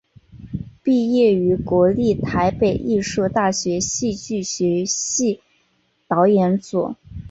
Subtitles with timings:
[0.81, 5.41] 毕业于国立台北艺术大学戏剧学系
[6.07, 6.95] 导演组。